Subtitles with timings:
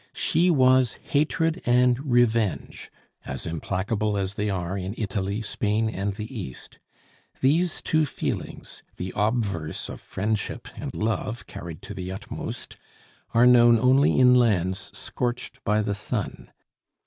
[0.15, 2.91] She was Hatred and Revenge,
[3.23, 6.79] as implacable as they are in Italy, Spain, and the East.
[7.41, 12.77] These two feelings, the obverse of friendship and love carried to the utmost,
[13.35, 16.49] are known only in lands scorched by the sun.